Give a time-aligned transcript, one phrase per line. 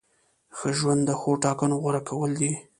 [0.57, 2.51] ښه ژوند د ښو ټاکنو غوره کول دي.